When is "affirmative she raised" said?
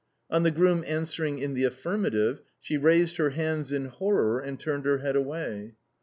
1.63-3.17